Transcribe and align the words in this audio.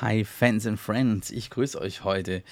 Hi 0.00 0.24
Fans 0.24 0.64
and 0.64 0.78
Friends, 0.78 1.32
ich 1.32 1.50
grüße 1.50 1.80
euch 1.80 2.04
heute. 2.04 2.44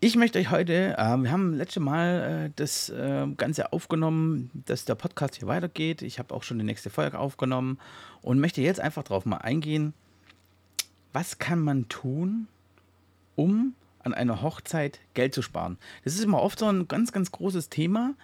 Ich 0.00 0.16
möchte 0.16 0.40
euch 0.40 0.50
heute, 0.50 0.96
äh, 0.98 1.16
wir 1.18 1.30
haben 1.30 1.54
letzte 1.54 1.78
Mal 1.78 2.46
äh, 2.46 2.50
das 2.56 2.88
äh, 2.88 3.28
Ganze 3.36 3.72
aufgenommen, 3.72 4.50
dass 4.66 4.84
der 4.84 4.96
Podcast 4.96 5.36
hier 5.36 5.46
weitergeht. 5.46 6.02
Ich 6.02 6.18
habe 6.18 6.34
auch 6.34 6.42
schon 6.42 6.58
die 6.58 6.64
nächste 6.64 6.90
Folge 6.90 7.20
aufgenommen 7.20 7.78
und 8.22 8.40
möchte 8.40 8.60
jetzt 8.60 8.80
einfach 8.80 9.04
drauf 9.04 9.24
mal 9.24 9.36
eingehen, 9.36 9.94
was 11.12 11.38
kann 11.38 11.60
man 11.60 11.88
tun, 11.88 12.48
um 13.36 13.74
an 14.04 14.14
einer 14.14 14.42
Hochzeit 14.42 15.00
Geld 15.14 15.34
zu 15.34 15.42
sparen. 15.42 15.78
Das 16.04 16.14
ist 16.14 16.22
immer 16.22 16.42
oft 16.42 16.58
so 16.58 16.66
ein 16.66 16.88
ganz, 16.88 17.12
ganz 17.12 17.32
großes 17.32 17.68
Thema. 17.68 18.14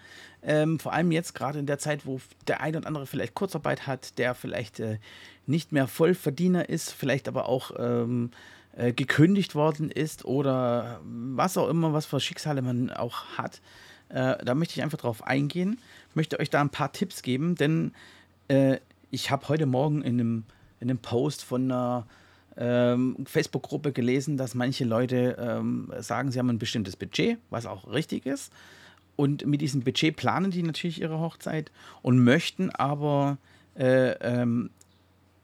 Ähm, 0.43 0.79
vor 0.79 0.93
allem 0.93 1.11
jetzt 1.11 1.35
gerade 1.35 1.59
in 1.59 1.67
der 1.67 1.79
Zeit, 1.79 2.07
wo 2.07 2.21
der 2.47 2.61
eine 2.61 2.79
oder 2.79 2.87
andere 2.87 3.07
vielleicht 3.07 3.35
Kurzarbeit 3.35 3.87
hat, 3.87 4.19
der 4.19 4.35
vielleicht 4.35 4.81
äh, 4.81 4.99
nicht 5.47 5.73
mehr 5.73 5.87
Vollverdiener 5.87 6.69
ist, 6.69 6.93
vielleicht 6.93 7.29
aber 7.29 7.49
auch 7.49 7.73
ähm, 7.79 8.31
äh, 8.77 8.93
gekündigt 8.93 9.55
worden 9.55 9.91
ist 9.91 10.25
oder 10.25 11.01
was 11.05 11.57
auch 11.57 11.69
immer, 11.69 11.93
was 11.93 12.07
für 12.07 12.21
Schicksale 12.21 12.63
man 12.63 12.91
auch 12.91 13.25
hat. 13.37 13.61
Äh, 14.09 14.43
da 14.45 14.55
möchte 14.55 14.75
ich 14.77 14.83
einfach 14.83 14.99
drauf 14.99 15.27
eingehen, 15.27 15.79
möchte 16.15 16.39
euch 16.41 16.51
da 16.51 16.61
ein 16.61 16.71
paar 16.71 16.93
Tipps 16.93 17.23
geben, 17.23 17.55
denn 17.55 17.93
äh, 18.49 18.79
ich 19.11 19.31
habe 19.31 19.49
heute 19.49 19.67
Morgen 19.67 20.03
in 20.03 20.21
einem, 20.21 20.45
in 20.81 20.89
einem 20.89 20.99
Post 20.99 21.45
von 21.45 21.65
einer 21.65 22.07
ähm, 22.57 23.17
Facebook-Gruppe 23.25 23.93
gelesen, 23.93 24.37
dass 24.37 24.55
manche 24.55 24.85
Leute 24.85 25.37
ähm, 25.39 25.93
sagen, 25.99 26.31
sie 26.31 26.39
haben 26.39 26.51
ein 26.51 26.59
bestimmtes 26.59 26.97
Budget, 26.97 27.39
was 27.51 27.67
auch 27.67 27.91
richtig 27.93 28.27
ist. 28.27 28.53
Und 29.17 29.47
mit 29.47 29.61
diesem 29.61 29.83
Budget 29.83 30.17
planen 30.17 30.51
die 30.51 30.63
natürlich 30.63 31.01
ihre 31.01 31.19
Hochzeit 31.21 31.71
und 32.03 32.23
möchten 32.25 32.71
aber 32.71 33.39
äh, 33.79 34.13
ähm, 34.21 34.71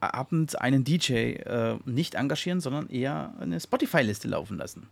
abends 0.00 0.55
einen 0.55 0.84
DJ 0.84 1.12
äh, 1.12 1.78
nicht 1.84 2.14
engagieren, 2.14 2.61
sondern 2.61 2.88
eher 2.88 3.34
eine 3.41 3.61
Spotify-Liste 3.61 4.28
laufen 4.28 4.56
lassen. 4.56 4.88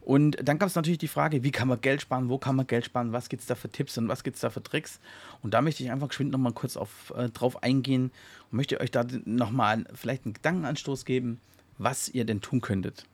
Und 0.00 0.36
dann 0.42 0.58
gab 0.58 0.68
es 0.68 0.74
natürlich 0.74 0.98
die 0.98 1.08
Frage, 1.08 1.42
wie 1.42 1.50
kann 1.50 1.68
man 1.68 1.80
Geld 1.80 2.00
sparen, 2.00 2.28
wo 2.28 2.38
kann 2.38 2.56
man 2.56 2.66
Geld 2.66 2.86
sparen, 2.86 3.12
was 3.12 3.28
gibt 3.28 3.42
es 3.42 3.46
da 3.46 3.54
für 3.54 3.68
Tipps 3.68 3.98
und 3.98 4.08
was 4.08 4.24
gibt 4.24 4.36
es 4.36 4.40
da 4.40 4.50
für 4.50 4.62
Tricks. 4.62 4.98
Und 5.42 5.52
da 5.54 5.60
möchte 5.60 5.82
ich 5.82 5.90
einfach 5.90 6.08
geschwind 6.08 6.30
nochmal 6.30 6.52
kurz 6.52 6.76
auf, 6.76 7.12
äh, 7.16 7.28
drauf 7.28 7.62
eingehen 7.62 8.10
und 8.50 8.56
möchte 8.56 8.80
euch 8.80 8.90
da 8.90 9.04
nochmal 9.24 9.84
vielleicht 9.94 10.24
einen 10.24 10.34
Gedankenanstoß 10.34 11.04
geben, 11.04 11.40
was 11.78 12.08
ihr 12.08 12.24
denn 12.24 12.40
tun 12.40 12.60
könntet. 12.60 13.04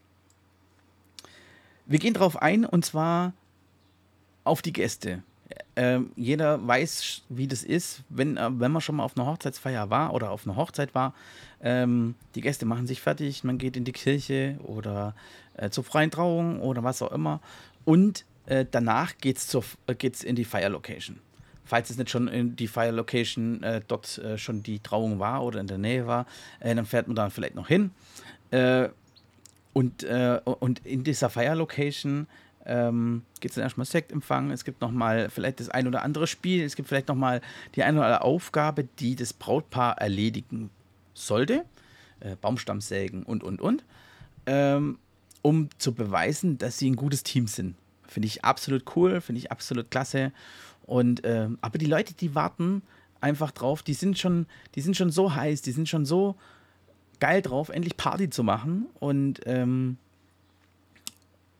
Wir 1.87 1.99
gehen 1.99 2.15
drauf 2.15 2.41
ein 2.41 2.65
und 2.65 2.85
zwar 2.85 3.33
auf 4.45 4.63
die 4.63 4.73
Gäste. 4.73 5.23
Ähm, 5.77 6.11
jeder 6.17 6.67
weiß, 6.67 7.23
wie 7.29 7.47
das 7.47 7.63
ist, 7.63 8.03
wenn, 8.09 8.37
äh, 8.37 8.49
wenn 8.59 8.73
man 8.73 8.81
schon 8.81 8.97
mal 8.97 9.05
auf 9.05 9.17
einer 9.17 9.27
Hochzeitsfeier 9.27 9.91
war 9.91 10.15
oder 10.15 10.31
auf 10.31 10.47
einer 10.47 10.57
Hochzeit 10.57 10.95
war. 10.95 11.15
Ähm, 11.61 12.15
die 12.35 12.41
Gäste 12.41 12.67
machen 12.67 12.87
sich 12.87 13.01
fertig, 13.01 13.45
man 13.45 13.59
geht 13.59 13.77
in 13.77 13.85
die 13.85 13.93
Kirche 13.93 14.59
oder 14.65 15.15
äh, 15.55 15.71
zur 15.71 15.85
freien 15.85 16.11
Trauung 16.11 16.61
oder 16.61 16.83
was 16.83 17.03
auch 17.03 17.13
immer. 17.13 17.41
Und 17.85 18.25
äh, 18.47 18.65
danach 18.71 19.19
geht 19.19 19.37
es 19.37 19.55
äh, 19.55 20.29
in 20.29 20.37
die 20.37 20.45
Fire 20.45 20.69
Location. 20.69 21.21
Falls 21.65 21.91
es 21.91 21.99
nicht 21.99 22.11
schon 22.11 22.29
in 22.29 22.57
die 22.57 22.69
Fire 22.69 22.93
Location 22.93 23.63
äh, 23.63 23.81
dort 23.87 24.19
äh, 24.19 24.39
schon 24.39 24.63
die 24.63 24.79
Trauung 24.79 25.19
war 25.19 25.45
oder 25.45 25.61
in 25.61 25.67
der 25.67 25.79
Nähe 25.79 26.07
war, 26.07 26.27
dann 26.61 26.87
fährt 26.87 27.09
man 27.09 27.17
da 27.17 27.29
vielleicht 27.29 27.55
noch 27.55 27.69
hin. 27.69 27.91
und, 29.73 30.05
und 30.05 30.87
in 30.87 31.05
dieser 31.05 31.29
Fire 31.29 31.55
Location 31.55 32.29
ähm, 32.67 33.23
gibt 33.41 33.53
es 33.53 33.55
dann 33.57 33.65
erstmal 33.65 33.87
Sektempfang, 33.87 34.51
es 34.51 34.65
gibt 34.65 34.81
nochmal 34.81 35.31
vielleicht 35.31 35.61
das 35.61 35.69
ein 35.69 35.87
oder 35.87 36.03
andere 36.03 36.27
Spiel, 36.27 36.65
es 36.65 36.77
gibt 36.77 36.89
vielleicht 36.89 37.09
nochmal 37.09 37.41
die 37.75 37.83
eine 37.83 37.99
oder 37.99 38.07
andere 38.07 38.23
Aufgabe, 38.23 38.85
die 38.99 39.17
das 39.17 39.33
Brautpaar 39.33 39.99
erledigen 39.99 40.71
sollte. 41.15 41.65
Äh, 42.21 42.37
Baumstammsägen 42.41 43.23
und, 43.23 43.45
und, 43.45 43.61
und. 43.61 43.85
Ähm, 44.47 44.99
um 45.43 45.69
zu 45.79 45.93
beweisen, 45.93 46.59
dass 46.59 46.79
sie 46.79 46.91
ein 46.91 46.97
gutes 46.97 47.23
Team 47.23 47.47
sind. 47.47 47.77
Finde 48.07 48.27
ich 48.27 48.45
absolut 48.45 48.97
cool, 48.97 49.21
finde 49.21 49.41
ich 49.41 49.53
absolut 49.53 49.91
klasse. 49.91 50.33
Und 50.87 51.25
äh, 51.25 51.49
aber 51.61 51.79
die 51.79 51.87
Leute, 51.87 52.15
die 52.15 52.35
warten 52.35 52.83
einfach 53.21 53.51
drauf, 53.51 53.83
die 53.83 53.95
sind 53.95 54.19
schon, 54.19 54.47
die 54.75 54.81
sind 54.81 54.97
schon 54.97 55.11
so 55.11 55.35
heiß, 55.35 55.63
die 55.63 55.73
sind 55.73 55.89
schon 55.89 56.07
so 56.07 56.37
geil 57.21 57.43
drauf, 57.43 57.69
endlich 57.69 57.97
Party 57.97 58.31
zu 58.31 58.43
machen. 58.43 58.87
Und 58.99 59.41
ähm, 59.47 59.99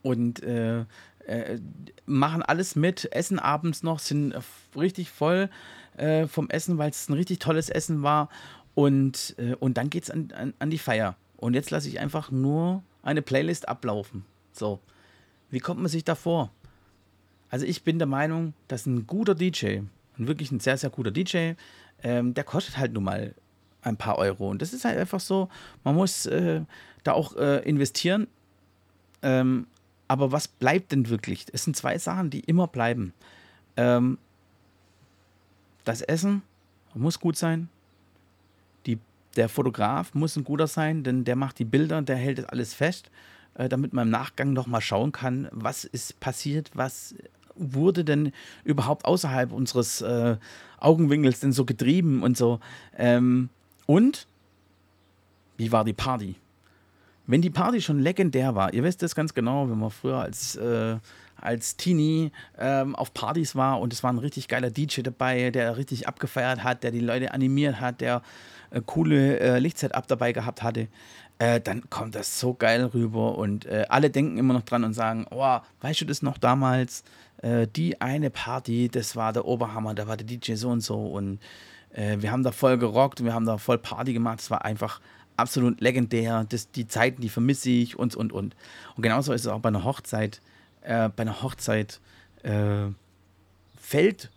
und 0.07 0.41
äh, 0.45 0.85
äh, 1.27 1.59
machen 2.07 2.41
alles 2.41 2.77
mit, 2.77 3.13
essen 3.13 3.41
abends 3.41 3.83
noch, 3.83 3.99
sind 3.99 4.35
richtig 4.77 5.11
voll 5.11 5.51
äh, 5.97 6.29
vom 6.29 6.49
Essen, 6.49 6.79
weil 6.79 6.91
es 6.91 7.09
ein 7.09 7.15
richtig 7.15 7.41
tolles 7.41 7.69
Essen 7.69 8.05
war. 8.05 8.29
Und, 8.77 9.35
äh, 9.39 9.57
und 9.57 9.77
dann 9.79 9.91
geht 9.91 10.05
es 10.05 10.11
an, 10.11 10.33
an, 10.37 10.55
an 10.61 10.71
die 10.71 10.79
Feier. 10.79 11.17
Und 11.39 11.55
jetzt 11.55 11.73
lasse 11.73 11.89
ich 11.89 11.99
einfach 11.99 12.31
nur 12.31 12.85
eine 13.03 13.21
Playlist 13.21 13.69
ablaufen. 13.69 14.25
So, 14.53 14.79
wie 15.51 15.59
kommt 15.59 15.81
man 15.81 15.89
sich 15.89 16.05
da 16.05 16.15
vor? 16.15 16.53
Also 17.51 17.67
ich 17.67 17.83
bin 17.83 17.99
der 17.99 18.07
Meinung, 18.07 18.55
dass 18.69 18.87
ein 18.87 19.09
guter 19.09 19.35
DJ, 19.35 19.81
wirklich 20.17 20.53
ein 20.53 20.61
sehr, 20.61 20.77
sehr 20.77 20.91
guter 20.91 21.11
DJ, 21.11 21.55
ähm, 22.05 22.33
der 22.33 22.45
kostet 22.45 22.79
halt 22.79 22.93
nun 22.93 23.03
mal 23.03 23.35
ein 23.83 23.97
paar 23.97 24.19
Euro. 24.19 24.51
Und 24.51 24.63
das 24.63 24.73
ist 24.73 24.85
halt 24.85 24.99
einfach 24.99 25.21
so, 25.21 25.49
man 25.83 25.97
muss 25.97 26.27
äh, 26.27 26.61
da 27.03 27.13
auch 27.13 27.35
äh, 27.35 27.69
investieren. 27.69 28.29
Ähm, 29.23 29.67
aber 30.09 30.33
was 30.33 30.49
bleibt 30.49 30.93
denn 30.93 31.09
wirklich? 31.09 31.47
Es 31.53 31.65
sind 31.65 31.77
zwei 31.77 31.99
Sachen, 31.99 32.31
die 32.31 32.41
immer 32.41 32.67
bleiben. 32.67 33.13
Ähm, 33.77 34.19
das 35.85 36.03
Essen 36.03 36.43
muss 36.95 37.21
gut 37.21 37.37
sein. 37.37 37.69
Die, 38.87 38.99
der 39.37 39.49
Fotograf 39.49 40.15
muss 40.15 40.37
ein 40.37 40.45
guter 40.45 40.67
sein, 40.67 41.05
denn 41.05 41.25
der 41.25 41.37
macht 41.37 41.59
die 41.59 41.65
Bilder, 41.65 42.03
der 42.03 42.17
hält 42.17 42.39
das 42.39 42.47
alles 42.47 42.75
fest, 42.75 43.11
äh, 43.55 43.69
damit 43.69 43.93
man 43.93 44.09
im 44.09 44.11
Nachgang 44.11 44.53
nochmal 44.53 44.81
schauen 44.81 45.13
kann, 45.13 45.49
was 45.53 45.85
ist 45.85 46.21
passiert, 46.21 46.71
was 46.75 47.15
wurde 47.55 48.05
denn 48.05 48.33
überhaupt 48.65 49.05
außerhalb 49.05 49.53
unseres 49.53 50.03
äh, 50.03 50.37
Augenwinkels 50.79 51.41
denn 51.41 51.53
so 51.53 51.65
getrieben 51.65 52.23
und 52.23 52.37
so. 52.37 52.61
Ähm, 52.97 53.49
und 53.87 54.27
wie 55.57 55.73
war 55.73 55.85
die 55.85 55.95
Party? 55.95 56.37
Wenn 57.27 57.43
die 57.43 57.51
Party 57.51 57.81
schon 57.81 57.99
legendär 57.99 58.55
war, 58.55 58.73
ihr 58.73 58.83
wisst 58.83 59.03
das 59.03 59.15
ganz 59.15 59.35
genau, 59.35 59.69
wenn 59.69 59.79
man 59.79 59.91
früher 59.91 60.19
als, 60.19 60.57
äh, 60.57 60.97
als 61.41 61.77
Teenie 61.77 62.33
ähm, 62.59 62.95
auf 62.95 63.13
Partys 63.13 63.57
war 63.57 63.81
und 63.81 63.93
es 63.93 64.03
war 64.03 64.13
ein 64.13 64.19
richtig 64.19 64.49
geiler 64.49 64.71
DJ 64.71 65.03
dabei, 65.03 65.51
der 65.51 65.77
richtig 65.77 66.09
abgefeiert 66.09 66.65
hat, 66.65 66.83
der 66.83 66.91
die 66.91 67.01
Leute 67.01 67.33
animiert 67.35 67.81
hat, 67.81 68.01
der 68.01 68.23
äh, 68.71 68.81
coole 68.85 69.39
äh, 69.39 69.59
Lichtsetup 69.59 70.07
dabei 70.07 70.33
gehabt 70.33 70.63
hatte, 70.63 70.89
äh, 71.39 71.61
dann 71.61 71.91
kommt 71.91 72.15
das 72.15 72.41
so 72.41 72.55
geil 72.55 72.85
rüber 72.87 73.37
und 73.37 73.67
äh, 73.67 73.85
alle 73.89 74.11
denken 74.11 74.39
immer 74.39 74.55
noch 74.55 74.63
dran 74.63 74.85
und 74.85 74.95
sagen, 74.95 75.27
oh, 75.31 75.59
weißt 75.81 76.01
du 76.01 76.05
das 76.07 76.23
noch 76.23 76.39
damals? 76.39 77.05
Äh, 77.43 77.67
die 77.67 78.01
eine 78.01 78.31
Party, 78.31 78.89
das 78.89 79.17
war 79.17 79.33
der 79.33 79.45
Oberhammer, 79.45 79.95
da 79.95 80.07
war 80.09 80.17
der 80.17 80.27
DJ 80.27 80.55
so 80.55 80.71
und 80.71 80.81
so 80.81 81.07
und 81.07 81.39
äh, 81.93 82.17
wir 82.21 82.33
haben 82.33 82.43
da 82.43 82.53
voll 82.53 82.79
gerockt, 82.79 83.23
wir 83.23 83.35
haben 83.35 83.45
da 83.45 83.59
voll 83.59 83.79
Party 83.79 84.13
gemacht, 84.15 84.41
es 84.41 84.51
war 84.51 84.65
einfach 84.65 85.01
absolut 85.37 85.81
legendär. 85.81 86.47
Das, 86.49 86.71
die 86.71 86.87
Zeiten, 86.87 87.21
die 87.23 87.29
vermisse 87.29 87.71
ich 87.71 87.99
und, 87.99 88.15
und, 88.15 88.33
und. 88.33 88.57
Und 88.97 89.03
genauso 89.03 89.33
ist 89.33 89.43
es 89.43 89.47
auch 89.47 89.61
bei 89.61 89.69
einer 89.69 89.85
Hochzeit. 89.85 90.41
Äh, 90.83 91.09
bei 91.09 91.23
einer 91.23 91.43
Hochzeit 91.43 92.01
äh, 92.43 92.87
fällt, 93.79 94.31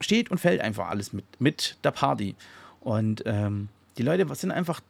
steht 0.00 0.30
und 0.30 0.38
fällt 0.38 0.60
einfach 0.60 0.88
alles 0.88 1.12
mit, 1.12 1.24
mit 1.40 1.78
der 1.84 1.90
Party. 1.90 2.34
Und 2.80 3.22
ähm, 3.26 3.68
die 3.98 4.02
Leute 4.02 4.32
sind 4.34 4.50
einfach 4.50 4.80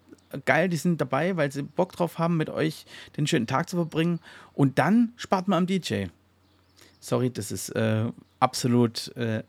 geil, 0.45 0.69
die 0.69 0.77
sind 0.77 1.01
dabei, 1.01 1.37
weil 1.37 1.51
sie 1.53 1.63
Bock 1.63 1.93
drauf 1.93 2.19
haben, 2.19 2.37
mit 2.37 2.51
euch 2.51 2.85
den 3.17 3.27
schönen 3.27 3.47
Tag 3.47 3.69
zu 3.69 3.77
verbringen. 3.77 4.21
Und 4.55 4.79
dann 4.79 5.13
spart 5.17 5.49
man 5.49 5.59
am 5.59 5.67
DJ. 5.67 6.07
Sorry, 7.01 7.31
das 7.31 7.53
ist 7.53 7.71
äh, 7.71 8.07
absolut 8.41 9.17
äh, 9.17 9.45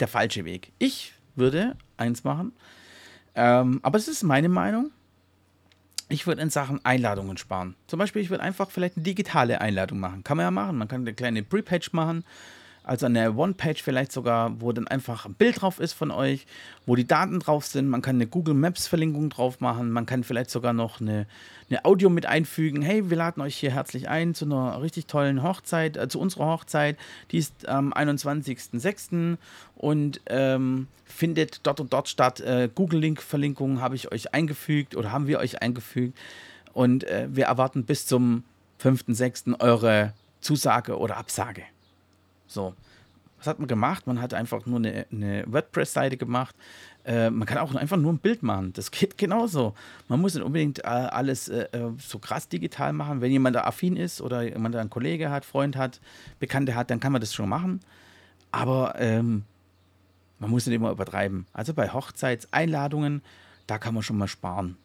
der 0.00 0.08
falsche 0.08 0.44
Weg. 0.44 0.72
Ich 0.78 1.14
würde 1.36 1.76
eins 1.96 2.24
machen, 2.24 2.52
ähm, 3.34 3.80
aber 3.82 3.96
es 3.96 4.08
ist 4.08 4.24
meine 4.24 4.48
Meinung 4.48 4.90
ich 6.08 6.26
würde 6.26 6.42
in 6.42 6.50
Sachen 6.50 6.84
Einladungen 6.84 7.36
sparen. 7.36 7.74
Zum 7.86 7.98
Beispiel, 7.98 8.22
ich 8.22 8.30
würde 8.30 8.42
einfach 8.42 8.70
vielleicht 8.70 8.96
eine 8.96 9.04
digitale 9.04 9.60
Einladung 9.60 10.00
machen. 10.00 10.24
Kann 10.24 10.36
man 10.36 10.44
ja 10.44 10.50
machen. 10.50 10.78
Man 10.78 10.88
kann 10.88 11.02
eine 11.02 11.14
kleine 11.14 11.42
Pre-Page 11.42 11.92
machen. 11.92 12.24
Also 12.88 13.04
eine 13.04 13.34
One-Page 13.34 13.82
vielleicht 13.82 14.12
sogar, 14.12 14.62
wo 14.62 14.72
dann 14.72 14.88
einfach 14.88 15.26
ein 15.26 15.34
Bild 15.34 15.60
drauf 15.60 15.78
ist 15.78 15.92
von 15.92 16.10
euch, 16.10 16.46
wo 16.86 16.96
die 16.96 17.06
Daten 17.06 17.38
drauf 17.38 17.66
sind. 17.66 17.86
Man 17.86 18.00
kann 18.00 18.16
eine 18.16 18.26
Google 18.26 18.54
Maps-Verlinkung 18.54 19.28
drauf 19.28 19.60
machen. 19.60 19.90
Man 19.90 20.06
kann 20.06 20.24
vielleicht 20.24 20.48
sogar 20.48 20.72
noch 20.72 20.98
eine, 20.98 21.26
eine 21.68 21.84
Audio 21.84 22.08
mit 22.08 22.24
einfügen. 22.24 22.80
Hey, 22.80 23.10
wir 23.10 23.18
laden 23.18 23.42
euch 23.42 23.56
hier 23.56 23.72
herzlich 23.72 24.08
ein 24.08 24.34
zu 24.34 24.46
einer 24.46 24.80
richtig 24.80 25.06
tollen 25.06 25.42
Hochzeit, 25.42 25.98
äh, 25.98 26.08
zu 26.08 26.18
unserer 26.18 26.46
Hochzeit. 26.46 26.96
Die 27.30 27.36
ist 27.36 27.68
am 27.68 27.92
21.06. 27.92 29.36
und 29.76 30.22
ähm, 30.26 30.86
findet 31.04 31.60
dort 31.66 31.80
und 31.80 31.92
dort 31.92 32.08
statt. 32.08 32.40
Äh, 32.40 32.70
Google-Link-Verlinkungen 32.74 33.82
habe 33.82 33.96
ich 33.96 34.10
euch 34.12 34.32
eingefügt 34.32 34.96
oder 34.96 35.12
haben 35.12 35.26
wir 35.26 35.40
euch 35.40 35.60
eingefügt. 35.60 36.16
Und 36.72 37.04
äh, 37.04 37.28
wir 37.30 37.44
erwarten 37.44 37.84
bis 37.84 38.06
zum 38.06 38.44
5.06. 38.82 39.60
eure 39.60 40.14
Zusage 40.40 40.96
oder 40.96 41.18
Absage. 41.18 41.64
So. 42.48 42.74
Was 43.38 43.46
hat 43.46 43.60
man 43.60 43.68
gemacht? 43.68 44.08
Man 44.08 44.20
hat 44.20 44.34
einfach 44.34 44.66
nur 44.66 44.78
eine, 44.78 45.06
eine 45.12 45.44
WordPress-Seite 45.46 46.16
gemacht. 46.16 46.56
Äh, 47.04 47.30
man 47.30 47.46
kann 47.46 47.58
auch 47.58 47.72
einfach 47.74 47.96
nur 47.96 48.12
ein 48.12 48.18
Bild 48.18 48.42
machen. 48.42 48.72
Das 48.72 48.90
geht 48.90 49.16
genauso. 49.16 49.74
Man 50.08 50.20
muss 50.20 50.34
nicht 50.34 50.42
unbedingt 50.42 50.80
äh, 50.80 50.88
alles 50.88 51.48
äh, 51.48 51.68
äh, 51.70 51.92
so 51.98 52.18
krass 52.18 52.48
digital 52.48 52.92
machen. 52.92 53.20
Wenn 53.20 53.30
jemand 53.30 53.54
da 53.54 53.62
affin 53.62 53.96
ist 53.96 54.20
oder 54.20 54.42
jemand 54.42 54.74
da 54.74 54.80
einen 54.80 54.90
Kollege 54.90 55.30
hat, 55.30 55.44
Freund 55.44 55.76
hat, 55.76 56.00
Bekannte 56.40 56.74
hat, 56.74 56.90
dann 56.90 56.98
kann 56.98 57.12
man 57.12 57.20
das 57.20 57.32
schon 57.32 57.48
machen. 57.48 57.80
Aber 58.50 58.94
ähm, 58.98 59.44
man 60.40 60.50
muss 60.50 60.66
nicht 60.66 60.74
immer 60.74 60.90
übertreiben. 60.90 61.46
Also 61.52 61.74
bei 61.74 61.90
Hochzeitseinladungen, 61.90 63.22
da 63.68 63.78
kann 63.78 63.94
man 63.94 64.02
schon 64.02 64.18
mal 64.18 64.28
sparen 64.28 64.76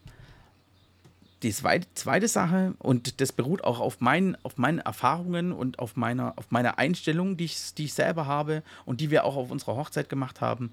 die 1.44 1.52
zweite, 1.52 2.28
Sache, 2.28 2.74
und 2.80 3.22
das 3.22 3.32
beruht 3.32 3.64
auch 3.64 3.80
auf 3.80 4.02
meinen, 4.02 4.36
auf 4.44 4.58
meinen 4.58 4.80
Erfahrungen 4.80 5.52
und 5.52 5.78
auf 5.80 5.96
meiner, 5.96 6.34
auf 6.38 6.50
meiner 6.50 6.80
Einstellung, 6.80 7.38
die 7.38 7.46
ich, 7.46 7.76
die 7.76 7.86
ich 7.86 7.94
selber 7.94 8.26
habe 8.26 8.64
und 8.86 9.02
die 9.02 9.12
wir 9.12 9.26
auch 9.26 9.36
auf 9.36 9.52
unserer 9.52 9.76
Hochzeit 9.76 10.10
gemacht 10.10 10.42
haben, 10.42 10.72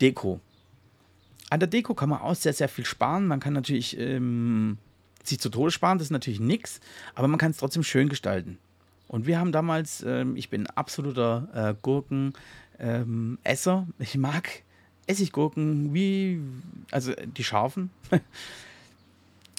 Deko. 0.00 0.40
An 1.50 1.60
der 1.60 1.68
Deko 1.68 1.94
kann 1.94 2.10
man 2.10 2.20
auch 2.20 2.34
sehr, 2.34 2.52
sehr 2.52 2.68
viel 2.68 2.84
sparen. 2.84 3.26
Man 3.26 3.40
kann 3.40 3.54
natürlich 3.54 3.98
ähm, 3.98 4.76
sich 5.24 5.40
zu 5.40 5.48
Tode 5.48 5.70
sparen, 5.70 5.98
das 5.98 6.08
ist 6.08 6.12
natürlich 6.12 6.40
nichts, 6.40 6.80
aber 7.14 7.28
man 7.28 7.38
kann 7.38 7.52
es 7.52 7.56
trotzdem 7.56 7.84
schön 7.84 8.08
gestalten. 8.08 8.58
Und 9.06 9.26
wir 9.26 9.38
haben 9.38 9.52
damals, 9.52 10.04
ähm, 10.06 10.36
ich 10.36 10.50
bin 10.50 10.66
absoluter 10.66 11.48
äh, 11.54 11.74
Gurken-Esser. 11.80 13.86
Ähm, 13.86 13.94
ich 13.98 14.18
mag 14.18 14.62
Essiggurken 15.06 15.94
wie, 15.94 16.42
also 16.90 17.14
die 17.14 17.44
scharfen. 17.44 17.90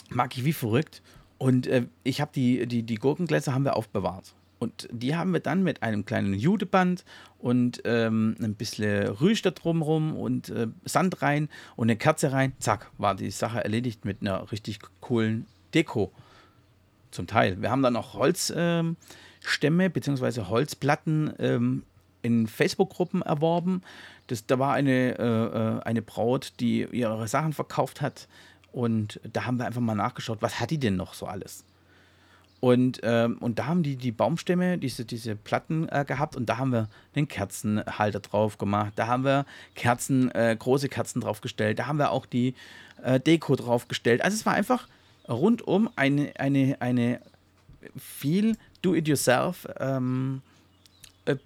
mag 0.10 0.38
ich 0.38 0.46
wie 0.46 0.54
verrückt. 0.54 1.02
Und 1.38 1.68
äh, 1.68 1.86
ich 2.04 2.22
habe 2.22 2.32
die, 2.36 2.68
die, 2.68 2.84
die 2.84 2.96
Gurkengläser 2.96 3.54
haben 3.54 3.64
wir 3.64 3.76
aufbewahrt. 3.76 4.34
Und 4.60 4.90
die 4.92 5.16
haben 5.16 5.32
wir 5.32 5.40
dann 5.40 5.64
mit 5.64 5.82
einem 5.84 6.06
kleinen 6.06 6.34
Judeband 6.34 7.06
und 7.38 7.82
ähm, 7.86 8.36
ein 8.42 8.56
bisschen 8.56 9.08
Rüsch 9.08 9.42
da 9.42 9.52
drumherum 9.52 10.18
und 10.18 10.50
äh, 10.50 10.68
Sand 10.84 11.22
rein 11.22 11.48
und 11.78 11.86
eine 11.86 11.96
Kerze 11.96 12.34
rein. 12.34 12.52
Zack, 12.60 12.92
war 12.98 13.16
die 13.16 13.32
Sache 13.32 13.64
erledigt 13.64 14.04
mit 14.04 14.22
einer 14.22 14.52
richtig 14.52 14.80
coolen 15.00 15.46
Deko. 15.74 16.12
Zum 17.12 17.26
Teil. 17.26 17.62
Wir 17.62 17.72
haben 17.72 17.82
dann 17.82 17.94
noch 17.94 18.14
Holzstämme 18.14 18.96
ähm, 19.86 19.92
bzw. 19.92 20.42
Holzplatten 20.42 21.34
ähm, 21.40 21.84
in 22.22 22.46
Facebook-Gruppen 22.46 23.22
erworben. 23.22 23.82
Das, 24.28 24.46
da 24.46 24.60
war 24.60 24.74
eine, 24.74 25.18
äh, 25.18 25.24
äh 25.24 25.82
eine 25.84 26.02
Braut, 26.02 26.54
die 26.60 26.86
ihre 26.92 27.28
Sachen 27.30 27.54
verkauft 27.54 28.02
hat 28.02 28.28
und 28.72 29.20
da 29.32 29.46
haben 29.46 29.58
wir 29.58 29.66
einfach 29.66 29.82
mal 29.82 29.96
nachgeschaut, 29.96 30.42
was 30.42 30.60
hat 30.60 30.72
die 30.72 30.78
denn 30.78 30.96
noch 30.96 31.14
so 31.14 31.26
alles? 31.26 31.64
Und, 32.60 33.00
ähm, 33.04 33.38
und 33.38 33.58
da 33.58 33.68
haben 33.68 33.84
die 33.84 33.96
die 33.96 34.12
Baumstämme, 34.12 34.78
diese, 34.78 35.06
diese 35.06 35.36
Platten 35.36 35.88
äh, 35.90 36.04
gehabt 36.06 36.36
und 36.36 36.48
da 36.50 36.58
haben 36.58 36.74
wir 36.74 36.90
einen 37.16 37.28
Kerzenhalter 37.28 38.20
drauf 38.20 38.58
gemacht. 38.58 38.94
Da 38.98 39.08
haben 39.08 39.24
wir 39.24 39.46
Kerzen, 39.76 40.30
äh, 40.32 40.56
große 40.60 40.90
Kerzen 40.90 41.22
draufgestellt. 41.22 41.80
Da 41.80 41.88
haben 41.88 42.00
wir 42.00 42.12
auch 42.12 42.26
die 42.26 42.56
äh, 43.02 43.20
Deko 43.20 43.56
draufgestellt. 43.56 44.22
Also 44.22 44.36
es 44.36 44.46
war 44.46 44.54
einfach 44.54 44.88
rundum 45.30 45.90
eine, 45.96 46.34
eine, 46.38 46.76
eine 46.82 47.22
viel 47.98 48.58
Do-it-yourself 48.82 49.66
ähm, 49.80 50.42
äh, 51.26 51.38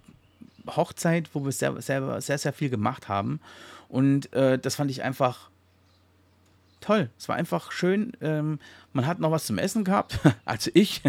Hochzeit, 0.66 1.30
wo 1.32 1.44
wir 1.44 1.52
sehr, 1.52 1.80
sehr, 1.80 2.20
sehr, 2.20 2.38
sehr 2.38 2.52
viel 2.52 2.70
gemacht 2.70 3.08
haben. 3.08 3.38
Und 3.88 4.32
äh, 4.32 4.58
das 4.58 4.74
fand 4.74 4.90
ich 4.90 5.04
einfach 5.04 5.50
toll. 6.84 7.10
Es 7.18 7.28
war 7.28 7.36
einfach 7.36 7.72
schön. 7.72 8.12
Ähm, 8.20 8.58
man 8.92 9.06
hat 9.06 9.18
noch 9.18 9.30
was 9.30 9.46
zum 9.46 9.58
Essen 9.58 9.84
gehabt, 9.84 10.20
also 10.44 10.70
ich. 10.74 11.02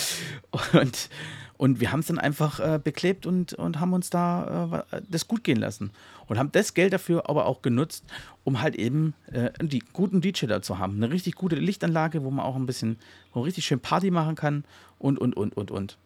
und, 0.72 1.10
und 1.56 1.80
wir 1.80 1.92
haben 1.92 2.00
es 2.00 2.06
dann 2.06 2.18
einfach 2.18 2.60
äh, 2.60 2.80
beklebt 2.82 3.26
und, 3.26 3.52
und 3.52 3.80
haben 3.80 3.92
uns 3.92 4.10
da 4.10 4.84
äh, 4.90 5.02
das 5.08 5.28
gut 5.28 5.44
gehen 5.44 5.58
lassen. 5.58 5.90
Und 6.26 6.38
haben 6.38 6.52
das 6.52 6.74
Geld 6.74 6.92
dafür 6.92 7.28
aber 7.28 7.46
auch 7.46 7.62
genutzt, 7.62 8.04
um 8.44 8.60
halt 8.60 8.76
eben 8.76 9.14
äh, 9.32 9.50
die 9.60 9.82
guten 9.92 10.20
DJ 10.20 10.46
da 10.46 10.62
zu 10.62 10.78
haben. 10.78 10.96
Eine 10.96 11.10
richtig 11.10 11.34
gute 11.34 11.56
Lichtanlage, 11.56 12.24
wo 12.24 12.30
man 12.30 12.44
auch 12.44 12.56
ein 12.56 12.66
bisschen, 12.66 12.98
wo 13.32 13.40
richtig 13.40 13.64
schön 13.64 13.80
Party 13.80 14.10
machen 14.10 14.34
kann 14.34 14.64
und, 14.98 15.18
und, 15.18 15.36
und, 15.36 15.56
und, 15.56 15.70
und. 15.70 15.98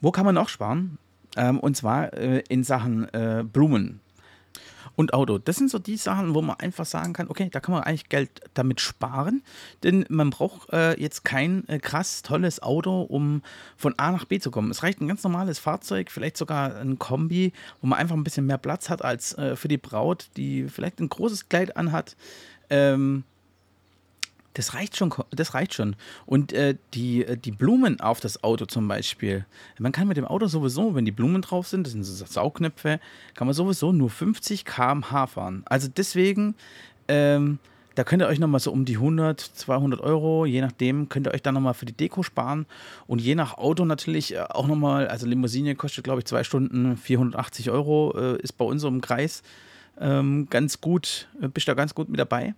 Wo 0.00 0.10
kann 0.10 0.24
man 0.24 0.34
noch 0.34 0.48
sparen? 0.48 0.98
Ähm, 1.36 1.60
und 1.60 1.76
zwar 1.76 2.12
äh, 2.14 2.42
in 2.48 2.64
Sachen 2.64 3.08
äh, 3.14 3.44
Blumen 3.50 4.00
und 4.96 5.14
Auto. 5.14 5.38
Das 5.38 5.56
sind 5.56 5.70
so 5.70 5.78
die 5.78 5.96
Sachen, 5.96 6.34
wo 6.34 6.42
man 6.42 6.58
einfach 6.58 6.84
sagen 6.84 7.12
kann, 7.12 7.28
okay, 7.28 7.48
da 7.50 7.60
kann 7.60 7.74
man 7.74 7.82
eigentlich 7.82 8.08
Geld 8.08 8.40
damit 8.54 8.80
sparen, 8.80 9.42
denn 9.82 10.04
man 10.08 10.30
braucht 10.30 10.72
äh, 10.72 11.00
jetzt 11.00 11.24
kein 11.24 11.66
äh, 11.68 11.78
krass 11.78 12.22
tolles 12.22 12.62
Auto, 12.62 13.02
um 13.02 13.42
von 13.76 13.98
A 13.98 14.12
nach 14.12 14.24
B 14.24 14.38
zu 14.38 14.50
kommen. 14.50 14.70
Es 14.70 14.82
reicht 14.82 15.00
ein 15.00 15.08
ganz 15.08 15.22
normales 15.24 15.58
Fahrzeug, 15.58 16.10
vielleicht 16.10 16.36
sogar 16.36 16.76
ein 16.76 16.98
Kombi, 16.98 17.52
wo 17.80 17.86
man 17.86 17.98
einfach 17.98 18.16
ein 18.16 18.24
bisschen 18.24 18.46
mehr 18.46 18.58
Platz 18.58 18.90
hat 18.90 19.04
als 19.04 19.36
äh, 19.38 19.56
für 19.56 19.68
die 19.68 19.78
Braut, 19.78 20.28
die 20.36 20.68
vielleicht 20.68 21.00
ein 21.00 21.08
großes 21.08 21.48
Kleid 21.48 21.76
anhat. 21.76 22.16
Ähm, 22.70 23.24
das 24.54 24.74
reicht 24.74 24.96
schon, 24.96 25.12
das 25.30 25.54
reicht 25.54 25.74
schon. 25.74 25.96
Und 26.26 26.52
äh, 26.52 26.76
die, 26.94 27.24
äh, 27.24 27.36
die 27.36 27.52
Blumen 27.52 28.00
auf 28.00 28.20
das 28.20 28.44
Auto 28.44 28.66
zum 28.66 28.86
Beispiel. 28.88 29.46
Man 29.78 29.92
kann 29.92 30.08
mit 30.08 30.16
dem 30.16 30.26
Auto 30.26 30.46
sowieso, 30.46 30.94
wenn 30.94 31.04
die 31.04 31.12
Blumen 31.12 31.42
drauf 31.42 31.66
sind, 31.66 31.86
das 31.86 31.92
sind 31.92 32.04
so 32.04 32.24
Saugknöpfe, 32.24 33.00
kann 33.34 33.46
man 33.46 33.54
sowieso 33.54 33.92
nur 33.92 34.10
50 34.10 34.64
km/h 34.64 35.26
fahren. 35.26 35.62
Also 35.66 35.88
deswegen, 35.88 36.54
ähm, 37.08 37.58
da 37.94 38.04
könnt 38.04 38.22
ihr 38.22 38.28
euch 38.28 38.38
nochmal 38.38 38.60
so 38.60 38.72
um 38.72 38.84
die 38.84 38.96
100, 38.96 39.40
200 39.40 40.00
Euro, 40.00 40.46
je 40.46 40.60
nachdem, 40.60 41.08
könnt 41.08 41.26
ihr 41.26 41.34
euch 41.34 41.42
dann 41.42 41.54
nochmal 41.54 41.74
für 41.74 41.86
die 41.86 41.92
Deko 41.92 42.22
sparen. 42.22 42.66
Und 43.06 43.20
je 43.20 43.34
nach 43.34 43.58
Auto 43.58 43.84
natürlich 43.84 44.34
äh, 44.34 44.40
auch 44.40 44.66
nochmal, 44.66 45.08
also 45.08 45.26
Limousine 45.26 45.74
kostet, 45.74 46.04
glaube 46.04 46.20
ich, 46.20 46.26
zwei 46.26 46.44
Stunden 46.44 46.96
480 46.96 47.70
Euro, 47.70 48.14
äh, 48.16 48.42
ist 48.42 48.52
bei 48.52 48.64
uns 48.64 48.82
so 48.82 48.88
im 48.88 49.00
Kreis 49.00 49.42
ähm, 50.00 50.46
ganz 50.50 50.80
gut, 50.80 51.28
äh, 51.40 51.48
bist 51.48 51.68
da 51.68 51.74
ganz 51.74 51.94
gut 51.94 52.08
mit 52.08 52.18
dabei. 52.18 52.54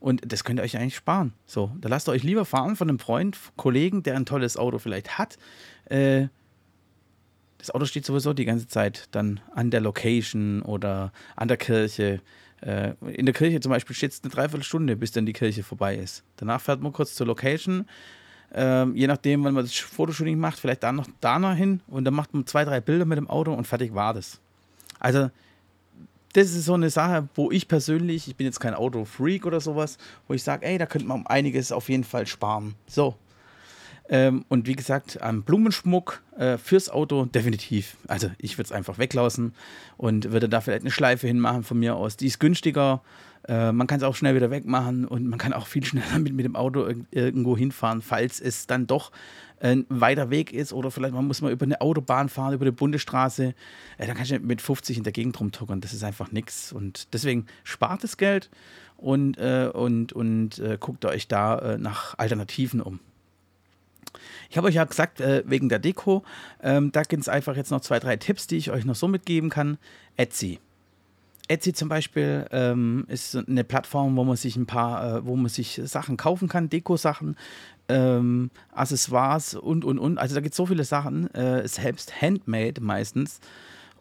Und 0.00 0.32
das 0.32 0.44
könnt 0.44 0.60
ihr 0.60 0.62
euch 0.62 0.76
eigentlich 0.76 0.96
sparen. 0.96 1.32
So, 1.46 1.72
da 1.80 1.88
lasst 1.88 2.08
ihr 2.08 2.12
euch 2.12 2.22
lieber 2.22 2.44
fahren 2.44 2.76
von 2.76 2.88
einem 2.88 2.98
Freund, 2.98 3.36
Kollegen, 3.56 4.02
der 4.02 4.16
ein 4.16 4.26
tolles 4.26 4.56
Auto 4.56 4.78
vielleicht 4.78 5.18
hat. 5.18 5.38
Äh, 5.86 6.28
das 7.58 7.72
Auto 7.72 7.84
steht 7.86 8.04
sowieso 8.04 8.32
die 8.32 8.44
ganze 8.44 8.68
Zeit 8.68 9.08
dann 9.10 9.40
an 9.54 9.70
der 9.70 9.80
Location 9.80 10.62
oder 10.62 11.12
an 11.34 11.48
der 11.48 11.56
Kirche. 11.56 12.20
Äh, 12.60 12.92
in 13.12 13.26
der 13.26 13.34
Kirche 13.34 13.60
zum 13.60 13.70
Beispiel 13.70 13.96
steht 13.96 14.12
es 14.12 14.22
eine 14.22 14.30
Dreiviertelstunde, 14.30 14.96
bis 14.96 15.10
dann 15.10 15.26
die 15.26 15.32
Kirche 15.32 15.64
vorbei 15.64 15.96
ist. 15.96 16.22
Danach 16.36 16.60
fährt 16.60 16.80
man 16.80 16.92
kurz 16.92 17.14
zur 17.14 17.26
Location. 17.26 17.86
Äh, 18.54 18.86
je 18.90 19.08
nachdem, 19.08 19.42
wann 19.42 19.54
man 19.54 19.64
das 19.64 19.74
Fotoshooting 19.74 20.38
macht, 20.38 20.60
vielleicht 20.60 20.84
dann 20.84 20.96
noch 20.96 21.08
da 21.20 21.52
hin 21.52 21.80
und 21.88 22.04
dann 22.04 22.14
macht 22.14 22.32
man 22.32 22.46
zwei, 22.46 22.64
drei 22.64 22.80
Bilder 22.80 23.04
mit 23.04 23.18
dem 23.18 23.28
Auto 23.28 23.52
und 23.52 23.66
fertig 23.66 23.94
war 23.94 24.14
das. 24.14 24.40
Also 25.00 25.30
das 26.32 26.52
ist 26.52 26.64
so 26.64 26.74
eine 26.74 26.90
Sache, 26.90 27.28
wo 27.34 27.50
ich 27.50 27.68
persönlich, 27.68 28.28
ich 28.28 28.36
bin 28.36 28.46
jetzt 28.46 28.60
kein 28.60 28.74
Autofreak 28.74 29.46
oder 29.46 29.60
sowas, 29.60 29.98
wo 30.26 30.34
ich 30.34 30.42
sage, 30.42 30.66
ey, 30.66 30.78
da 30.78 30.86
könnte 30.86 31.06
man 31.06 31.26
einiges 31.26 31.72
auf 31.72 31.88
jeden 31.88 32.04
Fall 32.04 32.26
sparen. 32.26 32.74
So. 32.86 33.14
Ähm, 34.08 34.44
und 34.48 34.66
wie 34.66 34.76
gesagt, 34.76 35.20
am 35.22 35.42
Blumenschmuck 35.42 36.22
äh, 36.38 36.56
fürs 36.56 36.88
Auto 36.88 37.26
definitiv. 37.26 37.96
Also 38.06 38.30
ich 38.38 38.56
würde 38.56 38.66
es 38.66 38.72
einfach 38.72 38.98
weglassen 38.98 39.54
und 39.96 40.32
würde 40.32 40.48
da 40.48 40.60
vielleicht 40.60 40.82
eine 40.82 40.90
Schleife 40.90 41.26
hinmachen 41.26 41.62
von 41.62 41.78
mir 41.78 41.94
aus. 41.96 42.16
Die 42.16 42.26
ist 42.26 42.40
günstiger. 42.40 43.02
Äh, 43.46 43.72
man 43.72 43.86
kann 43.86 43.98
es 43.98 44.04
auch 44.04 44.16
schnell 44.16 44.34
wieder 44.34 44.50
wegmachen 44.50 45.04
und 45.04 45.26
man 45.26 45.38
kann 45.38 45.52
auch 45.52 45.66
viel 45.66 45.84
schneller 45.86 46.18
mit, 46.18 46.32
mit 46.32 46.46
dem 46.46 46.56
Auto 46.56 46.88
irgendwo 47.10 47.56
hinfahren, 47.56 48.00
falls 48.00 48.40
es 48.40 48.66
dann 48.66 48.86
doch 48.86 49.12
ein 49.60 49.86
weiter 49.88 50.30
Weg 50.30 50.52
ist 50.52 50.72
oder 50.72 50.90
vielleicht 50.90 51.14
man 51.14 51.26
muss 51.26 51.42
mal 51.42 51.50
über 51.50 51.64
eine 51.64 51.80
Autobahn 51.80 52.28
fahren, 52.28 52.54
über 52.54 52.64
eine 52.64 52.72
Bundesstraße, 52.72 53.54
äh, 53.98 54.06
dann 54.06 54.16
kannst 54.16 54.30
du 54.30 54.38
mit 54.38 54.62
50 54.62 54.98
in 54.98 55.02
der 55.02 55.12
Gegend 55.12 55.38
rumtuckern. 55.38 55.80
Das 55.80 55.92
ist 55.92 56.04
einfach 56.04 56.32
nichts. 56.32 56.72
Und 56.72 57.12
deswegen 57.12 57.46
spart 57.64 58.04
das 58.04 58.16
Geld 58.16 58.48
und, 58.96 59.36
äh, 59.36 59.68
und, 59.72 60.12
und 60.12 60.58
äh, 60.60 60.78
guckt 60.78 61.04
euch 61.04 61.28
da 61.28 61.58
äh, 61.58 61.78
nach 61.78 62.16
Alternativen 62.18 62.80
um. 62.80 63.00
Ich 64.50 64.56
habe 64.56 64.68
euch 64.68 64.74
ja 64.74 64.84
gesagt, 64.84 65.20
äh, 65.20 65.42
wegen 65.46 65.68
der 65.68 65.78
Deko, 65.78 66.24
ähm, 66.62 66.92
da 66.92 67.02
gibt 67.02 67.22
es 67.22 67.28
einfach 67.28 67.56
jetzt 67.56 67.70
noch 67.70 67.80
zwei, 67.80 67.98
drei 67.98 68.16
Tipps, 68.16 68.46
die 68.46 68.56
ich 68.56 68.70
euch 68.70 68.84
noch 68.84 68.94
so 68.94 69.08
mitgeben 69.08 69.50
kann. 69.50 69.78
Etsy. 70.16 70.58
Etsy 71.48 71.72
zum 71.72 71.88
Beispiel 71.88 72.46
ähm, 72.50 73.06
ist 73.08 73.34
eine 73.34 73.64
Plattform, 73.64 74.16
wo 74.16 74.24
man 74.24 74.36
sich 74.36 74.56
ein 74.56 74.66
paar, 74.66 75.16
äh, 75.16 75.24
wo 75.24 75.34
man 75.34 75.48
sich 75.48 75.80
Sachen 75.84 76.16
kaufen 76.16 76.48
kann, 76.48 76.68
Deko-Sachen, 76.68 77.36
ähm, 77.88 78.50
Accessoires 78.72 79.54
und 79.54 79.84
und 79.84 79.98
und. 79.98 80.18
Also 80.18 80.34
da 80.34 80.40
gibt 80.40 80.52
es 80.52 80.56
so 80.56 80.66
viele 80.66 80.84
Sachen, 80.84 81.32
äh, 81.34 81.66
selbst 81.66 82.20
handmade 82.20 82.80
meistens. 82.80 83.40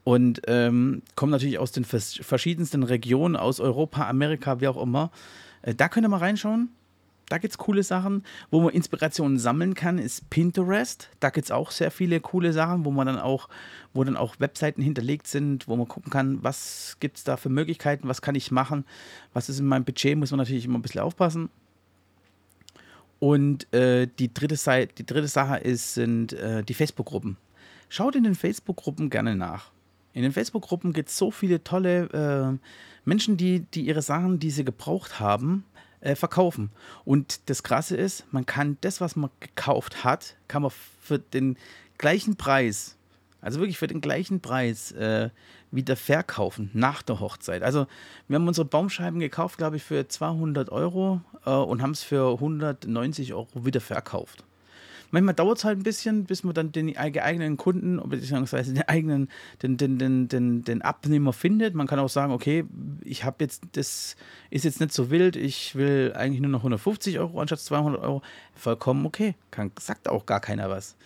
Und 0.04 0.42
ähm, 0.48 1.02
kommen 1.16 1.34
natürlich 1.34 1.60
aus 1.60 1.74
den 1.74 1.84
verschiedensten 1.84 2.84
Regionen, 2.84 3.36
aus 3.36 3.60
Europa, 3.60 4.08
Amerika, 4.08 4.62
wie 4.62 4.70
auch 4.70 4.82
immer. 4.82 5.12
Äh, 5.64 5.76
da 5.76 5.90
könnt 5.90 6.06
ihr 6.06 6.10
mal 6.10 6.18
reinschauen. 6.18 6.70
Da 7.30 7.38
gibt 7.38 7.52
es 7.52 7.58
coole 7.58 7.84
Sachen. 7.84 8.24
Wo 8.52 8.62
man 8.62 8.74
Inspirationen 8.74 9.38
sammeln 9.38 9.74
kann, 9.74 9.98
ist 9.98 10.30
Pinterest. 10.30 11.10
Da 11.20 11.30
gibt 11.30 11.46
es 11.46 11.52
auch 11.52 11.72
sehr 11.72 11.92
viele 11.92 12.20
coole 12.20 12.54
Sachen, 12.54 12.86
wo 12.86 12.92
man 12.92 13.08
dann 13.08 13.20
auch, 13.20 13.50
wo 13.94 14.04
dann 14.04 14.16
auch 14.18 14.40
Webseiten 14.40 14.82
hinterlegt 14.82 15.28
sind, 15.28 15.68
wo 15.68 15.76
man 15.76 15.88
gucken 15.88 16.12
kann, 16.12 16.44
was 16.44 16.98
gibt 17.00 17.18
es 17.18 17.24
da 17.24 17.38
für 17.38 17.50
Möglichkeiten, 17.50 18.08
was 18.08 18.22
kann 18.22 18.36
ich 18.36 18.52
machen, 18.52 18.86
was 19.34 19.50
ist 19.50 19.60
in 19.60 19.66
meinem 19.66 19.84
Budget, 19.84 20.18
muss 20.18 20.32
man 20.32 20.40
natürlich 20.40 20.66
immer 20.66 20.80
ein 20.80 20.82
bisschen 20.82 21.02
aufpassen. 21.02 21.50
Und 23.20 23.72
äh, 23.74 24.08
die, 24.20 24.34
dritte 24.34 24.56
Seite, 24.56 24.94
die 24.96 25.06
dritte 25.06 25.28
Sache 25.28 25.58
ist, 25.58 25.96
sind 25.96 26.34
äh, 26.34 26.64
die 26.64 26.76
Facebook-Gruppen. 26.76 27.36
Schaut 27.90 28.16
in 28.16 28.24
den 28.24 28.36
Facebook-Gruppen 28.36 29.10
gerne 29.10 29.36
nach. 29.36 29.72
In 30.14 30.22
den 30.22 30.32
Facebook-Gruppen 30.32 30.94
gibt 30.94 31.10
es 31.10 31.18
so 31.18 31.32
viele 31.32 31.64
tolle 31.64 32.60
äh, 32.60 32.68
Menschen, 33.06 33.38
die, 33.38 33.62
die 33.62 33.86
ihre 33.86 34.02
Sachen, 34.02 34.40
die 34.40 34.52
sie 34.52 34.66
gebraucht 34.66 35.20
haben, 35.20 35.64
äh, 35.74 35.87
verkaufen. 36.16 36.70
Und 37.06 37.50
das 37.50 37.64
Krasse 37.64 37.98
ist, 37.98 38.26
man 38.32 38.46
kann 38.46 38.78
das, 38.82 39.02
was 39.02 39.16
man 39.16 39.30
gekauft 39.40 40.04
hat, 40.04 40.36
kann 40.48 40.62
man 40.62 40.72
für 41.02 41.20
den 41.20 41.58
gleichen 41.98 42.36
Preis, 42.36 42.96
also 43.42 43.60
wirklich 43.60 43.78
für 43.78 43.88
den 43.88 44.02
gleichen 44.02 44.42
Preis, 44.42 44.92
äh, 44.92 45.30
wieder 45.72 45.96
verkaufen 45.96 46.70
nach 46.74 47.02
der 47.02 47.20
Hochzeit. 47.20 47.62
Also 47.62 47.88
wir 48.28 48.36
haben 48.36 48.48
unsere 48.48 48.66
Baumscheiben 48.66 49.20
gekauft, 49.20 49.58
glaube 49.58 49.78
ich, 49.78 49.84
für 49.84 50.08
200 50.08 50.70
Euro 50.70 51.22
äh, 51.46 51.50
und 51.50 51.82
haben 51.82 51.92
es 51.92 52.04
für 52.04 52.34
190 52.34 53.34
Euro 53.34 53.66
wieder 53.66 53.82
verkauft. 53.82 54.44
Manchmal 55.12 55.34
dauert 55.34 55.60
es 55.60 55.64
halt 55.64 55.80
ein 55.80 55.84
bisschen, 55.84 56.26
bis 56.26 56.44
man 56.44 56.54
dann 56.54 56.72
den 56.72 56.96
eigenen 56.98 57.58
Kunden, 57.58 58.02
beziehungsweise 58.10 58.74
den 58.74 58.84
eigenen, 58.88 59.30
den, 59.62 59.78
den, 59.78 59.98
den, 59.98 60.28
den, 60.28 60.64
den 60.64 60.82
Abnehmer 60.82 61.34
findet. 61.34 61.76
Man 61.76 61.88
kann 61.88 62.00
auch 62.00 62.10
sagen, 62.10 62.34
okay, 62.34 62.66
ich 63.04 63.24
habe 63.24 63.38
jetzt, 63.40 63.64
das 63.74 64.16
ist 64.50 64.66
jetzt 64.66 64.80
nicht 64.80 64.94
so 64.94 65.10
wild, 65.10 65.36
ich 65.36 65.76
will 65.76 66.14
eigentlich 66.16 66.42
nur 66.42 66.52
noch 66.52 66.60
150 66.60 67.20
Euro 67.20 67.40
anstatt 67.40 67.60
200 67.60 68.02
Euro. 68.02 68.22
Vollkommen 68.54 69.06
okay, 69.06 69.36
kann, 69.52 69.72
sagt 69.80 70.10
auch 70.10 70.26
gar 70.26 70.40
keiner 70.40 70.70
was. 70.70 70.98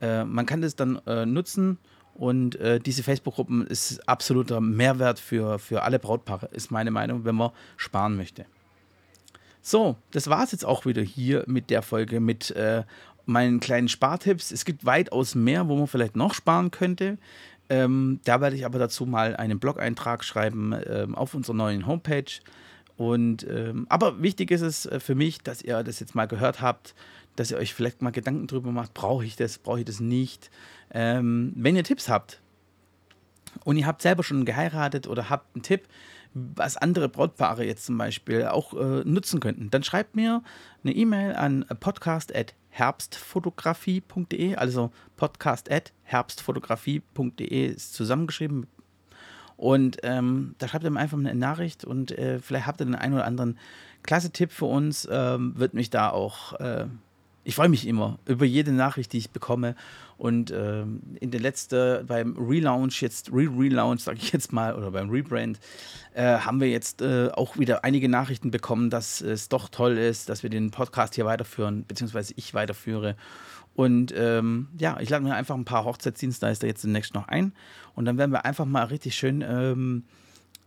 Äh, 0.00 0.24
man 0.24 0.46
kann 0.46 0.62
das 0.62 0.76
dann 0.76 1.00
äh, 1.06 1.26
nutzen 1.26 1.78
und 2.14 2.56
äh, 2.56 2.80
diese 2.80 3.02
Facebook-Gruppen 3.02 3.66
ist 3.66 4.08
absoluter 4.08 4.60
Mehrwert 4.60 5.20
für, 5.20 5.58
für 5.58 5.82
alle 5.82 5.98
Brautpaare, 5.98 6.48
ist 6.52 6.70
meine 6.70 6.90
Meinung, 6.90 7.24
wenn 7.24 7.36
man 7.36 7.50
sparen 7.76 8.16
möchte. 8.16 8.44
So, 9.62 9.96
das 10.12 10.28
war 10.28 10.42
es 10.42 10.52
jetzt 10.52 10.64
auch 10.64 10.86
wieder 10.86 11.02
hier 11.02 11.44
mit 11.46 11.70
der 11.70 11.82
Folge 11.82 12.20
mit 12.20 12.50
äh, 12.52 12.84
meinen 13.28 13.60
kleinen 13.60 13.88
Spartipps. 13.88 14.50
Es 14.50 14.64
gibt 14.64 14.84
weitaus 14.84 15.34
mehr, 15.34 15.68
wo 15.68 15.76
man 15.76 15.86
vielleicht 15.86 16.16
noch 16.16 16.34
sparen 16.34 16.70
könnte. 16.70 17.18
Ähm, 17.68 18.20
da 18.24 18.40
werde 18.40 18.56
ich 18.56 18.64
aber 18.64 18.78
dazu 18.78 19.04
mal 19.04 19.36
einen 19.36 19.58
Blog-Eintrag 19.58 20.24
schreiben 20.24 20.74
ähm, 20.86 21.14
auf 21.14 21.34
unserer 21.34 21.56
neuen 21.56 21.86
Homepage. 21.86 22.40
Und 22.96 23.46
ähm, 23.48 23.86
aber 23.88 24.22
wichtig 24.22 24.50
ist 24.50 24.62
es 24.62 24.86
äh, 24.86 24.98
für 24.98 25.14
mich, 25.14 25.38
dass 25.42 25.62
ihr 25.62 25.82
das 25.82 26.00
jetzt 26.00 26.14
mal 26.14 26.26
gehört 26.26 26.62
habt, 26.62 26.94
dass 27.36 27.50
ihr 27.50 27.58
euch 27.58 27.74
vielleicht 27.74 28.02
mal 28.02 28.10
Gedanken 28.10 28.46
drüber 28.46 28.72
macht, 28.72 28.94
brauche 28.94 29.24
ich 29.24 29.36
das, 29.36 29.58
brauche 29.58 29.80
ich 29.80 29.84
das 29.84 30.00
nicht. 30.00 30.50
Ähm, 30.90 31.52
wenn 31.54 31.76
ihr 31.76 31.84
Tipps 31.84 32.08
habt 32.08 32.40
und 33.64 33.76
ihr 33.76 33.86
habt 33.86 34.02
selber 34.02 34.24
schon 34.24 34.44
geheiratet 34.44 35.06
oder 35.06 35.30
habt 35.30 35.54
einen 35.54 35.62
Tipp, 35.62 35.86
was 36.34 36.76
andere 36.76 37.08
Brautpaare 37.08 37.64
jetzt 37.64 37.86
zum 37.86 37.98
Beispiel 37.98 38.46
auch 38.46 38.74
äh, 38.74 39.04
nutzen 39.04 39.40
könnten, 39.40 39.70
dann 39.70 39.82
schreibt 39.82 40.16
mir 40.16 40.42
eine 40.82 40.94
E-Mail 40.94 41.34
an 41.34 41.64
podcast.herbstfotografie.de, 42.78 44.54
also 44.54 44.92
podcast.herbstfotografie.de 45.16 47.66
ist 47.66 47.94
zusammengeschrieben. 47.94 48.68
Und 49.56 49.96
ähm, 50.04 50.54
da 50.58 50.68
schreibt 50.68 50.84
ihr 50.84 50.90
mir 50.90 51.00
einfach 51.00 51.18
eine 51.18 51.34
Nachricht 51.34 51.84
und 51.84 52.16
äh, 52.16 52.38
vielleicht 52.38 52.68
habt 52.68 52.80
ihr 52.80 52.84
den 52.84 52.94
einen 52.94 53.14
oder 53.14 53.24
anderen 53.24 53.58
klasse 54.04 54.30
Tipp 54.30 54.52
für 54.52 54.66
uns. 54.66 55.08
Ähm, 55.10 55.58
wird 55.58 55.74
mich 55.74 55.90
da 55.90 56.10
auch 56.10 56.52
äh, 56.60 56.86
ich 57.48 57.54
freue 57.54 57.70
mich 57.70 57.86
immer 57.86 58.18
über 58.26 58.44
jede 58.44 58.72
Nachricht, 58.72 59.14
die 59.14 59.16
ich 59.16 59.30
bekomme. 59.30 59.74
Und 60.18 60.50
ähm, 60.50 61.00
in 61.18 61.30
der 61.30 61.40
letzten, 61.40 62.06
beim 62.06 62.36
Relaunch, 62.36 63.00
jetzt 63.00 63.32
Re-Relaunch, 63.32 64.02
sage 64.02 64.18
ich 64.20 64.32
jetzt 64.32 64.52
mal, 64.52 64.74
oder 64.74 64.90
beim 64.90 65.08
Rebrand, 65.08 65.58
äh, 66.12 66.40
haben 66.40 66.60
wir 66.60 66.68
jetzt 66.68 67.00
äh, 67.00 67.30
auch 67.32 67.56
wieder 67.56 67.84
einige 67.84 68.10
Nachrichten 68.10 68.50
bekommen, 68.50 68.90
dass 68.90 69.22
es 69.22 69.48
doch 69.48 69.70
toll 69.70 69.96
ist, 69.96 70.28
dass 70.28 70.42
wir 70.42 70.50
den 70.50 70.70
Podcast 70.70 71.14
hier 71.14 71.24
weiterführen, 71.24 71.86
beziehungsweise 71.88 72.34
ich 72.36 72.52
weiterführe. 72.52 73.16
Und 73.74 74.12
ähm, 74.14 74.68
ja, 74.78 75.00
ich 75.00 75.08
lade 75.08 75.24
mir 75.24 75.34
einfach 75.34 75.54
ein 75.54 75.64
paar 75.64 75.86
Hochzeitsdienstleister 75.86 76.66
jetzt 76.66 76.84
demnächst 76.84 77.14
noch 77.14 77.28
ein. 77.28 77.54
Und 77.94 78.04
dann 78.04 78.18
werden 78.18 78.32
wir 78.32 78.44
einfach 78.44 78.66
mal 78.66 78.84
richtig 78.84 79.14
schön 79.14 79.40
ähm, 79.40 80.04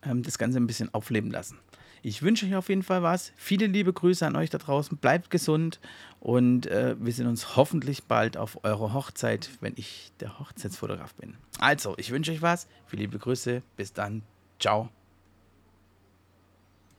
ähm 0.02 0.24
das 0.24 0.40
Ganze 0.40 0.58
ein 0.58 0.66
bisschen 0.66 0.92
aufleben 0.96 1.30
lassen. 1.30 1.60
Ich 2.04 2.24
wünsche 2.24 2.46
euch 2.46 2.56
auf 2.56 2.70
jeden 2.70 2.84
Fall 2.84 3.04
was. 3.04 3.32
Viele 3.36 3.68
liebe 3.68 3.94
Grüße 3.94 4.26
an 4.26 4.36
euch 4.36 4.50
da 4.50 4.58
draußen. 4.58 4.98
Bleibt 4.98 5.30
gesund 5.30 5.80
und 6.20 6.66
äh, 6.68 6.96
wir 7.00 7.14
sehen 7.14 7.28
uns 7.28 7.56
hoffentlich 7.56 8.06
bald 8.06 8.38
auf 8.38 8.64
eurer 8.64 8.94
Hochzeit, 8.94 9.50
wenn 9.62 9.74
ich 9.76 10.12
der 10.20 10.40
Hochzeitsfotograf 10.40 11.14
bin. 11.16 11.36
Also, 11.60 11.94
ich 11.98 12.12
wünsche 12.12 12.32
euch 12.32 12.42
was. 12.42 12.68
Viele 12.88 13.04
liebe 13.04 13.20
Grüße. 13.20 13.62
Bis 13.78 13.94
dann. 13.94 14.24
Ciao. 14.60 14.90